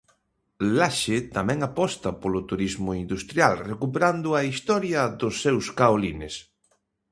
[0.77, 6.35] Laxe tamén aposta polo turismo industrial recuperando a historia dos seus kaolines.